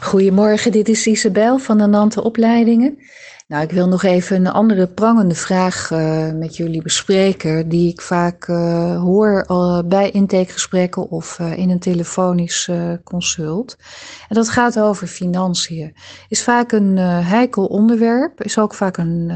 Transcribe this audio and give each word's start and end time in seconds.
Goedemorgen, 0.00 0.72
dit 0.72 0.88
is 0.88 1.06
Isabel 1.06 1.58
van 1.58 1.78
de 1.78 1.86
Nante 1.86 2.22
Opleidingen. 2.22 2.98
Nou, 3.50 3.62
ik 3.62 3.70
wil 3.70 3.88
nog 3.88 4.02
even 4.02 4.36
een 4.36 4.52
andere 4.52 4.86
prangende 4.86 5.34
vraag 5.34 5.90
uh, 5.90 6.32
met 6.32 6.56
jullie 6.56 6.82
bespreken, 6.82 7.68
die 7.68 7.88
ik 7.88 8.00
vaak 8.00 8.48
uh, 8.48 9.00
hoor 9.00 9.44
uh, 9.48 9.78
bij 9.84 10.10
intakegesprekken 10.10 11.10
of 11.10 11.38
in 11.38 11.70
een 11.70 11.78
telefonisch 11.78 12.70
consult. 13.04 13.76
En 14.28 14.34
dat 14.34 14.48
gaat 14.48 14.80
over 14.80 15.06
financiën. 15.06 15.96
Is 16.28 16.42
vaak 16.42 16.72
een 16.72 16.96
heikel 16.98 17.66
onderwerp, 17.66 18.42
is 18.42 18.58
ook 18.58 18.74
vaak 18.74 18.96
een. 18.96 19.32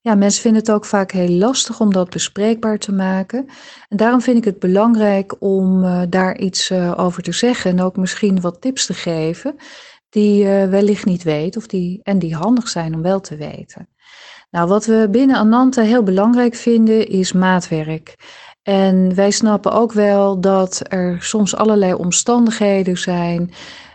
ja, 0.00 0.14
mensen 0.14 0.42
vinden 0.42 0.60
het 0.60 0.70
ook 0.70 0.84
vaak 0.84 1.12
heel 1.12 1.30
lastig 1.30 1.80
om 1.80 1.92
dat 1.92 2.10
bespreekbaar 2.10 2.78
te 2.78 2.92
maken. 2.92 3.46
En 3.88 3.96
daarom 3.96 4.20
vind 4.20 4.36
ik 4.36 4.44
het 4.44 4.58
belangrijk 4.58 5.36
om 5.38 5.84
daar 6.10 6.38
iets 6.38 6.72
over 6.96 7.22
te 7.22 7.32
zeggen 7.32 7.70
en 7.70 7.82
ook 7.82 7.96
misschien 7.96 8.40
wat 8.40 8.60
tips 8.60 8.86
te 8.86 8.94
geven 8.94 9.56
die 10.10 10.44
je 10.44 10.68
wellicht 10.68 11.04
niet 11.04 11.22
weet 11.22 11.56
of 11.56 11.66
die, 11.66 12.00
en 12.02 12.18
die 12.18 12.34
handig 12.34 12.68
zijn 12.68 12.94
om 12.94 13.02
wel 13.02 13.20
te 13.20 13.36
weten. 13.36 13.88
Nou, 14.50 14.68
wat 14.68 14.84
we 14.86 15.08
binnen 15.10 15.36
Ananta 15.36 15.82
heel 15.82 16.02
belangrijk 16.02 16.54
vinden 16.54 17.08
is 17.08 17.32
maatwerk. 17.32 18.16
En 18.62 19.14
wij 19.14 19.30
snappen 19.30 19.72
ook 19.72 19.92
wel 19.92 20.40
dat 20.40 20.80
er 20.88 21.22
soms 21.22 21.56
allerlei 21.56 21.94
omstandigheden 21.94 22.98
zijn 22.98 23.50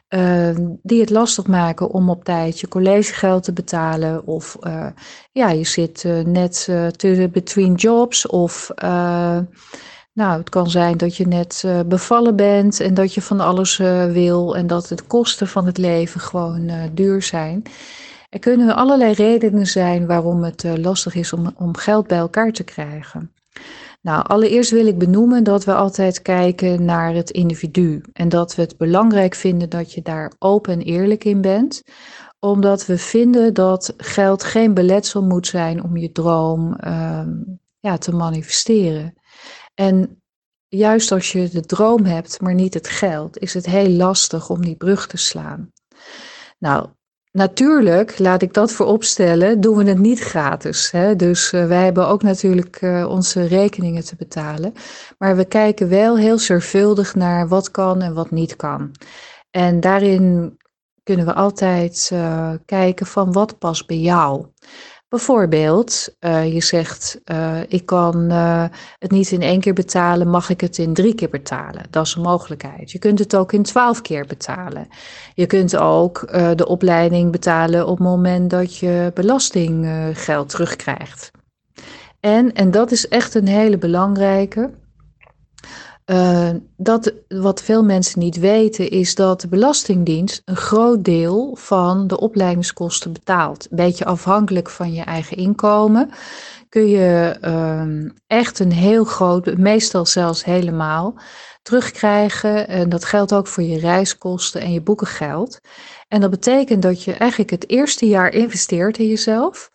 uh, 0.10 0.56
die 0.82 1.00
het 1.00 1.10
lastig 1.10 1.48
maken 1.48 1.90
om 1.90 2.10
op 2.10 2.24
tijd 2.24 2.60
je 2.60 2.68
collegegeld 2.68 3.44
te 3.44 3.54
betalen. 3.54 4.28
Of 4.28 4.58
uh, 4.62 4.88
ja, 5.32 5.50
je 5.50 5.66
zit 5.66 6.04
uh, 6.04 6.20
net 6.20 6.70
tussen 6.96 7.32
between 7.32 7.74
jobs 7.74 8.28
of 8.28 8.72
nou, 10.16 10.38
het 10.40 10.50
kan 10.50 10.70
zijn 10.70 10.98
dat 10.98 11.18
je 11.18 11.28
net 11.28 11.64
uh, 11.66 11.80
bevallen 11.86 12.36
bent 12.36 12.80
en 12.80 12.94
dat 12.94 13.14
je 13.14 13.22
van 13.22 13.40
alles 13.40 13.80
uh, 13.80 14.06
wil 14.06 14.56
en 14.56 14.68
dat 14.68 14.88
de 14.88 14.98
kosten 15.08 15.48
van 15.48 15.66
het 15.66 15.78
leven 15.78 16.20
gewoon 16.20 16.62
uh, 16.62 16.84
duur 16.94 17.22
zijn. 17.22 17.64
Er 18.30 18.40
kunnen 18.40 18.76
allerlei 18.76 19.14
redenen 19.14 19.68
zijn 19.68 20.06
waarom 20.06 20.44
het 20.44 20.64
lastig 20.78 21.16
is 21.16 21.34
om, 21.34 21.54
om 21.56 21.78
geld 21.78 22.08
bij 22.08 22.18
elkaar 22.18 22.52
te 22.52 22.64
krijgen. 22.64 23.32
Nou, 24.02 24.24
allereerst 24.28 24.72
wil 24.72 24.88
ik 24.88 24.98
benoemen 24.98 25.44
dat 25.44 25.66
we 25.66 25.74
altijd 25.74 26.22
kijken 26.22 26.86
naar 26.86 27.14
het 27.14 27.30
individu 27.30 28.02
en 28.14 28.30
dat 28.30 28.56
we 28.56 28.62
het 28.62 28.78
belangrijk 28.78 29.36
vinden 29.36 29.70
dat 29.70 29.94
je 29.94 30.02
daar 30.02 30.32
open 30.40 30.74
en 30.74 30.82
eerlijk 30.82 31.24
in 31.24 31.42
bent, 31.42 31.84
omdat 32.40 32.86
we 32.86 32.98
vinden 32.98 33.54
dat 33.54 33.94
geld 33.98 34.44
geen 34.44 34.74
beletsel 34.74 35.24
moet 35.24 35.48
zijn 35.48 35.84
om 35.84 35.98
je 35.98 36.12
droom 36.12 36.76
ehm, 36.76 37.30
ja, 37.80 37.98
te 37.98 38.12
manifesteren. 38.12 39.14
En 39.76 40.22
juist 40.68 41.12
als 41.12 41.32
je 41.32 41.50
de 41.50 41.62
droom 41.62 42.06
hebt, 42.06 42.42
maar 42.42 42.54
niet 42.54 42.74
het 42.74 42.88
geld, 42.88 43.38
is 43.38 43.54
het 43.54 43.66
heel 43.66 43.90
lastig 43.90 44.50
om 44.50 44.62
die 44.62 44.76
brug 44.76 45.08
te 45.08 45.18
slaan. 45.18 45.72
Nou, 46.60 46.90
natuurlijk, 47.32 48.20
laat 48.20 48.42
ik 48.42 48.54
dat 48.54 48.72
vooropstellen, 48.72 49.62
doen 49.62 49.78
we 49.78 49.84
het 49.84 50.00
niet 50.00 50.20
gratis. 50.20 50.92
Hè? 50.92 51.16
Dus 51.16 51.52
uh, 51.52 51.68
wij 51.68 51.84
hebben 51.84 52.08
ook 52.08 52.24
natuurlijk 52.24 52.82
uh, 52.82 53.08
onze 53.10 53.46
rekeningen 53.46 54.06
te 54.06 54.16
betalen. 54.16 54.74
Maar 55.18 55.36
we 55.36 55.46
kijken 55.46 55.90
wel 55.90 56.18
heel 56.18 56.40
zorgvuldig 56.40 57.16
naar 57.16 57.48
wat 57.48 57.72
kan 57.72 58.02
en 58.02 58.14
wat 58.14 58.32
niet 58.32 58.56
kan. 58.56 58.92
En 59.52 59.80
daarin 59.80 60.58
kunnen 61.04 61.26
we 61.26 61.34
altijd 61.34 62.10
uh, 62.14 62.54
kijken 62.66 63.06
van 63.06 63.32
wat 63.32 63.58
past 63.58 63.88
bij 63.88 64.00
jou. 64.00 64.46
Bijvoorbeeld, 65.16 66.16
uh, 66.20 66.54
je 66.54 66.62
zegt, 66.62 67.22
uh, 67.32 67.60
ik 67.68 67.86
kan 67.86 68.32
uh, 68.32 68.64
het 69.00 69.12
niet 69.12 69.32
in 69.32 69.42
één 69.42 69.60
keer 69.60 69.74
betalen, 69.74 70.30
mag 70.30 70.50
ik 70.50 70.62
het 70.62 70.78
in 70.78 70.94
drie 70.94 71.16
keer 71.16 71.30
betalen? 71.30 71.84
Dat 71.90 72.06
is 72.06 72.16
een 72.16 72.22
mogelijkheid. 72.22 72.92
Je 72.92 73.00
kunt 73.00 73.20
het 73.20 73.36
ook 73.36 73.52
in 73.52 73.64
twaalf 73.64 74.02
keer 74.02 74.26
betalen. 74.26 74.88
Je 75.34 75.46
kunt 75.46 75.78
ook 75.78 76.28
de 76.56 76.68
opleiding 76.68 77.32
betalen 77.32 77.88
op 77.88 77.98
het 77.98 78.08
moment 78.08 78.50
dat 78.50 78.78
je 78.78 79.12
belastinggeld 79.14 80.50
terugkrijgt. 80.50 81.32
En, 82.20 82.54
en 82.54 82.72
dat 82.72 82.92
is 82.92 83.08
echt 83.08 83.36
een 83.36 83.48
hele 83.48 83.78
belangrijke, 83.78 84.70
uh, 86.06 86.50
dat, 86.78 87.14
wat 87.28 87.62
veel 87.62 87.84
mensen 87.84 88.20
niet 88.20 88.40
weten, 88.40 88.90
is 88.90 89.16
dat 89.16 89.42
de 89.42 89.48
Belastingdienst 89.48 90.42
een 90.46 90.56
groot 90.56 91.04
deel 91.04 91.56
van 91.60 92.08
de 92.08 92.20
opleidingskosten 92.20 93.14
betaalt. 93.14 93.68
Een 93.70 93.78
beetje 93.78 94.06
afhankelijk 94.06 94.70
van 94.70 94.94
je 94.94 95.02
eigen 95.02 95.38
inkomen 95.38 96.10
kun 96.70 96.88
je 96.88 97.38
uh, 97.42 98.12
echt 98.28 98.60
een 98.60 98.72
heel 98.72 99.04
groot, 99.04 99.58
meestal 99.58 100.06
zelfs 100.06 100.44
helemaal, 100.44 101.16
terugkrijgen. 101.62 102.68
En 102.68 102.90
dat 102.90 103.06
geldt 103.06 103.34
ook 103.34 103.48
voor 103.48 103.64
je 103.64 103.80
reiskosten 103.80 104.62
en 104.62 104.72
je 104.72 104.82
boekengeld. 104.82 105.60
En 106.08 106.22
dat 106.22 106.30
betekent 106.30 106.82
dat 106.82 107.04
je 107.04 107.14
eigenlijk 107.14 107.52
het 107.52 107.70
eerste 107.70 108.08
jaar 108.08 108.34
investeert 108.34 108.98
in 108.98 109.08
jezelf. 109.08 109.72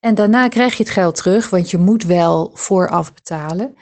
En 0.00 0.14
daarna 0.14 0.48
krijg 0.48 0.76
je 0.76 0.82
het 0.82 0.92
geld 0.92 1.16
terug, 1.16 1.50
want 1.50 1.70
je 1.70 1.78
moet 1.78 2.04
wel 2.04 2.50
vooraf 2.54 3.14
betalen 3.14 3.74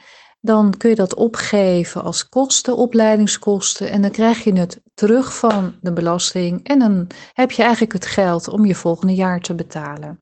dan 0.45 0.77
kun 0.77 0.89
je 0.89 0.95
dat 0.95 1.15
opgeven 1.15 2.03
als 2.03 2.29
kosten, 2.29 2.77
opleidingskosten. 2.77 3.89
En 3.89 4.01
dan 4.01 4.11
krijg 4.11 4.43
je 4.43 4.53
het 4.53 4.81
terug 4.93 5.37
van 5.37 5.75
de 5.81 5.93
belasting. 5.93 6.67
En 6.67 6.79
dan 6.79 7.07
heb 7.33 7.51
je 7.51 7.61
eigenlijk 7.61 7.93
het 7.93 8.05
geld 8.05 8.47
om 8.47 8.65
je 8.65 8.75
volgende 8.75 9.15
jaar 9.15 9.39
te 9.39 9.55
betalen. 9.55 10.21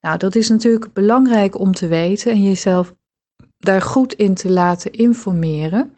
Nou, 0.00 0.18
dat 0.18 0.34
is 0.34 0.48
natuurlijk 0.48 0.92
belangrijk 0.92 1.58
om 1.58 1.72
te 1.72 1.86
weten 1.86 2.32
en 2.32 2.42
jezelf 2.42 2.94
daar 3.58 3.82
goed 3.82 4.12
in 4.12 4.34
te 4.34 4.50
laten 4.50 4.92
informeren. 4.92 5.94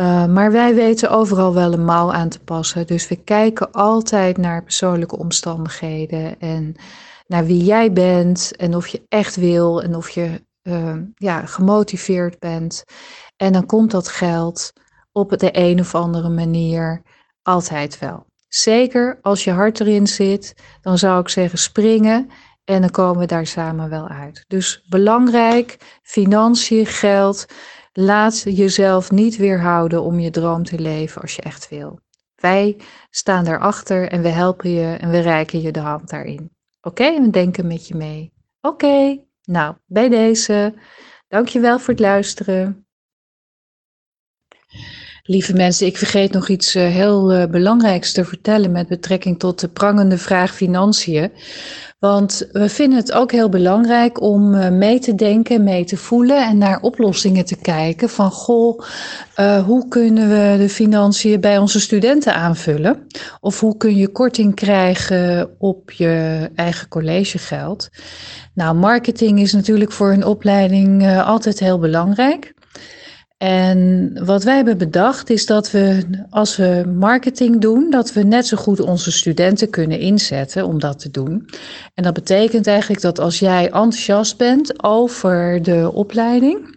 Uh, 0.00 0.26
maar 0.26 0.52
wij 0.52 0.74
weten 0.74 1.10
overal 1.10 1.54
wel 1.54 1.72
een 1.72 1.84
mouw 1.84 2.12
aan 2.12 2.28
te 2.28 2.40
passen. 2.40 2.86
Dus 2.86 3.08
we 3.08 3.16
kijken 3.16 3.72
altijd 3.72 4.36
naar 4.36 4.62
persoonlijke 4.62 5.18
omstandigheden 5.18 6.40
en 6.40 6.74
naar 7.26 7.46
wie 7.46 7.64
jij 7.64 7.92
bent 7.92 8.52
en 8.56 8.76
of 8.76 8.86
je 8.86 9.02
echt 9.08 9.36
wil 9.36 9.82
en 9.82 9.96
of 9.96 10.10
je 10.10 10.46
uh, 10.68 10.96
ja, 11.14 11.46
gemotiveerd 11.46 12.38
bent. 12.38 12.84
En 13.36 13.52
dan 13.52 13.66
komt 13.66 13.90
dat 13.90 14.08
geld 14.08 14.72
op 15.12 15.38
de 15.38 15.48
een 15.52 15.80
of 15.80 15.94
andere 15.94 16.28
manier 16.28 17.02
altijd 17.42 17.98
wel. 17.98 18.26
Zeker 18.48 19.18
als 19.22 19.44
je 19.44 19.50
hart 19.50 19.80
erin 19.80 20.06
zit, 20.06 20.54
dan 20.80 20.98
zou 20.98 21.20
ik 21.20 21.28
zeggen 21.28 21.58
springen 21.58 22.30
en 22.64 22.80
dan 22.80 22.90
komen 22.90 23.20
we 23.20 23.26
daar 23.26 23.46
samen 23.46 23.88
wel 23.88 24.08
uit. 24.08 24.44
Dus 24.46 24.84
belangrijk, 24.88 25.98
financiën, 26.02 26.86
geld. 26.86 27.46
Laat 27.92 28.42
jezelf 28.42 29.10
niet 29.10 29.36
weerhouden 29.36 30.02
om 30.02 30.18
je 30.18 30.30
droom 30.30 30.64
te 30.64 30.78
leven 30.78 31.20
als 31.22 31.36
je 31.36 31.42
echt 31.42 31.68
wil. 31.68 32.00
Wij 32.34 32.76
staan 33.10 33.44
daarachter 33.44 34.08
en 34.08 34.22
we 34.22 34.28
helpen 34.28 34.70
je 34.70 34.94
en 34.94 35.10
we 35.10 35.18
reiken 35.18 35.60
je 35.60 35.72
de 35.72 35.80
hand 35.80 36.08
daarin. 36.10 36.50
Oké, 36.80 37.02
okay? 37.02 37.20
we 37.20 37.30
denken 37.30 37.66
met 37.66 37.88
je 37.88 37.94
mee. 37.94 38.32
Oké. 38.60 39.27
Nou, 39.48 39.76
bij 39.86 40.08
deze, 40.08 40.74
dankjewel 41.28 41.78
voor 41.78 41.88
het 41.94 42.02
luisteren. 42.02 42.86
Lieve 45.30 45.52
mensen, 45.52 45.86
ik 45.86 45.96
vergeet 45.96 46.32
nog 46.32 46.48
iets 46.48 46.76
uh, 46.76 46.86
heel 46.86 47.34
uh, 47.34 47.46
belangrijks 47.46 48.12
te 48.12 48.24
vertellen 48.24 48.72
met 48.72 48.88
betrekking 48.88 49.38
tot 49.38 49.60
de 49.60 49.68
prangende 49.68 50.18
vraag 50.18 50.54
financiën. 50.54 51.30
Want 51.98 52.48
we 52.52 52.68
vinden 52.68 52.98
het 52.98 53.12
ook 53.12 53.32
heel 53.32 53.48
belangrijk 53.48 54.20
om 54.20 54.54
uh, 54.54 54.68
mee 54.68 54.98
te 54.98 55.14
denken, 55.14 55.64
mee 55.64 55.84
te 55.84 55.96
voelen 55.96 56.46
en 56.46 56.58
naar 56.58 56.80
oplossingen 56.80 57.44
te 57.44 57.56
kijken. 57.56 58.08
Van 58.08 58.30
goh, 58.30 58.82
hoe 59.64 59.88
kunnen 59.88 60.28
we 60.28 60.56
de 60.58 60.68
financiën 60.68 61.40
bij 61.40 61.58
onze 61.58 61.80
studenten 61.80 62.34
aanvullen? 62.34 63.06
Of 63.40 63.60
hoe 63.60 63.76
kun 63.76 63.96
je 63.96 64.08
korting 64.08 64.54
krijgen 64.54 65.50
op 65.58 65.90
je 65.90 66.50
eigen 66.54 66.88
collegegeld? 66.88 67.88
Nou, 68.54 68.76
marketing 68.76 69.40
is 69.40 69.52
natuurlijk 69.52 69.92
voor 69.92 70.12
een 70.12 70.24
opleiding 70.24 71.18
altijd 71.20 71.60
heel 71.60 71.78
belangrijk. 71.78 72.56
En 73.38 74.12
wat 74.24 74.44
wij 74.44 74.56
hebben 74.56 74.78
bedacht 74.78 75.30
is 75.30 75.46
dat 75.46 75.70
we, 75.70 76.04
als 76.30 76.56
we 76.56 76.92
marketing 76.98 77.60
doen, 77.60 77.90
dat 77.90 78.12
we 78.12 78.22
net 78.22 78.46
zo 78.46 78.56
goed 78.56 78.80
onze 78.80 79.12
studenten 79.12 79.70
kunnen 79.70 79.98
inzetten 79.98 80.66
om 80.66 80.78
dat 80.78 80.98
te 80.98 81.10
doen. 81.10 81.48
En 81.94 82.02
dat 82.02 82.14
betekent 82.14 82.66
eigenlijk 82.66 83.00
dat 83.00 83.18
als 83.18 83.38
jij 83.38 83.64
enthousiast 83.64 84.36
bent 84.36 84.82
over 84.82 85.62
de 85.62 85.90
opleiding 85.92 86.76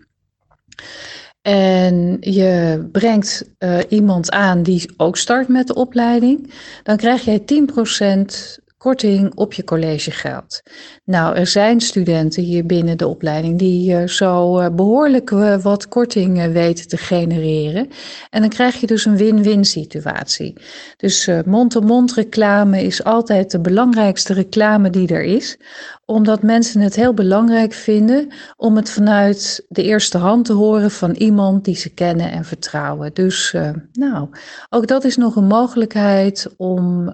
en 1.42 2.18
je 2.20 2.88
brengt 2.92 3.50
uh, 3.60 3.78
iemand 3.90 4.32
aan 4.32 4.64
die 4.64 4.94
ook 4.98 5.18
start 5.18 5.48
met 5.48 5.68
de 5.68 5.74
opleiding, 5.74 6.54
dan 6.84 6.98
krijg 6.98 7.24
jij 7.24 7.42
10% 7.42 8.61
korting 8.82 9.32
op 9.36 9.54
je 9.54 9.64
collegegeld. 9.64 10.62
Nou, 11.06 11.36
er 11.36 11.48
zijn 11.48 11.82
studenten 11.82 12.44
hier 12.44 12.66
binnen 12.66 12.98
de 12.98 13.08
opleiding 13.08 13.60
die 13.60 13.92
uh, 13.92 14.08
zo 14.08 14.60
uh, 14.60 14.70
behoorlijk 14.70 15.32
uh, 15.32 15.58
wat 15.58 15.88
korting 15.88 16.52
weten 16.52 16.88
te 16.88 16.98
genereren. 16.98 17.90
En 18.30 18.42
dan 18.42 18.50
krijg 18.50 18.76
je 18.76 18.88
dus 18.88 19.06
een 19.06 19.18
win-win 19.18 19.66
situatie. 19.66 20.54
Dus 20.98 21.30
mond-to-mond 21.46 22.14
reclame 22.14 22.84
is 22.84 23.04
altijd 23.04 23.52
de 23.52 23.60
belangrijkste 23.60 24.34
reclame 24.34 24.90
die 24.90 25.08
er 25.08 25.24
is, 25.24 25.58
omdat 26.06 26.42
mensen 26.42 26.82
het 26.82 26.96
heel 26.96 27.14
belangrijk 27.14 27.74
vinden 27.74 28.28
om 28.58 28.76
het 28.76 28.90
vanuit 28.90 29.66
de 29.68 29.84
eerste 29.84 30.18
hand 30.18 30.46
te 30.46 30.54
horen 30.54 30.92
van 30.92 31.12
iemand 31.12 31.66
die 31.66 31.76
ze 31.76 31.90
kennen 31.90 32.32
en 32.32 32.46
vertrouwen. 32.46 33.14
Dus 33.14 33.56
nou, 33.92 34.30
ook 34.70 34.88
dat 34.88 35.04
is 35.04 35.18
nog 35.18 35.36
een 35.36 35.48
mogelijkheid 35.48 36.54
om 36.58 37.14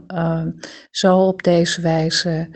zo 0.91 1.17
op 1.17 1.43
deze 1.43 1.56
wijze 1.81 2.49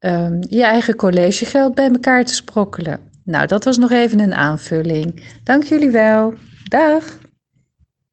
um, 0.00 0.38
je 0.48 0.64
eigen 0.64 0.96
collegegeld 0.96 1.74
bij 1.74 1.90
elkaar 1.90 2.24
te 2.24 2.34
sprokkelen. 2.34 3.00
Nou, 3.24 3.46
dat 3.46 3.64
was 3.64 3.78
nog 3.78 3.90
even 3.90 4.20
een 4.20 4.34
aanvulling. 4.34 5.22
Dank 5.44 5.62
jullie 5.64 5.90
wel. 5.90 6.34
Dag. 6.64 7.18